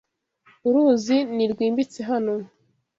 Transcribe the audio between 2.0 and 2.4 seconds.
hano.